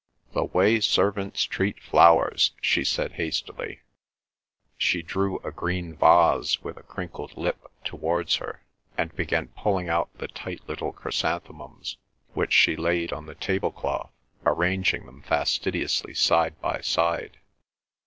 "The 0.33 0.45
way 0.45 0.79
servants 0.79 1.43
treat 1.43 1.79
flowers!" 1.79 2.53
she 2.59 2.83
said 2.83 3.11
hastily. 3.11 3.81
She 4.75 5.03
drew 5.03 5.37
a 5.43 5.51
green 5.51 5.95
vase 5.95 6.59
with 6.63 6.77
a 6.77 6.81
crinkled 6.81 7.37
lip 7.37 7.67
towards 7.83 8.37
her, 8.37 8.63
and 8.97 9.15
began 9.15 9.49
pulling 9.49 9.89
out 9.89 10.09
the 10.17 10.27
tight 10.27 10.67
little 10.67 10.91
chrysanthemums, 10.91 11.97
which 12.33 12.51
she 12.51 12.75
laid 12.75 13.13
on 13.13 13.27
the 13.27 13.35
table 13.35 13.71
cloth, 13.71 14.11
arranging 14.43 15.05
them 15.05 15.21
fastidiously 15.21 16.15
side 16.15 16.59
by 16.61 16.81
side. 16.81 17.37